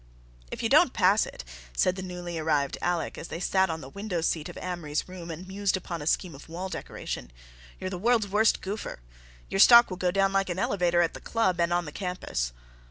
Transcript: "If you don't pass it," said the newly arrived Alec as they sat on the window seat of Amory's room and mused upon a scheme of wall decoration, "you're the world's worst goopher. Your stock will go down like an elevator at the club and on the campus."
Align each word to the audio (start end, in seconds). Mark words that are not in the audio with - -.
"If 0.49 0.63
you 0.63 0.67
don't 0.69 0.93
pass 0.93 1.27
it," 1.27 1.43
said 1.77 1.95
the 1.95 2.01
newly 2.01 2.39
arrived 2.39 2.75
Alec 2.81 3.19
as 3.19 3.27
they 3.27 3.39
sat 3.39 3.69
on 3.69 3.81
the 3.81 3.87
window 3.89 4.21
seat 4.21 4.49
of 4.49 4.57
Amory's 4.57 5.07
room 5.07 5.29
and 5.29 5.47
mused 5.47 5.77
upon 5.77 6.01
a 6.01 6.07
scheme 6.07 6.33
of 6.33 6.49
wall 6.49 6.69
decoration, 6.69 7.29
"you're 7.79 7.91
the 7.91 7.99
world's 7.99 8.27
worst 8.27 8.61
goopher. 8.61 8.97
Your 9.47 9.59
stock 9.59 9.91
will 9.91 9.97
go 9.97 10.09
down 10.09 10.33
like 10.33 10.49
an 10.49 10.57
elevator 10.57 11.03
at 11.03 11.13
the 11.13 11.21
club 11.21 11.59
and 11.59 11.71
on 11.71 11.85
the 11.85 11.91
campus." 11.91 12.51